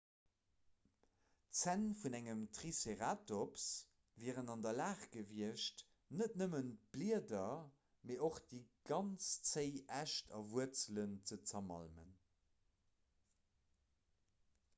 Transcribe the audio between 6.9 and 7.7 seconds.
d'blieder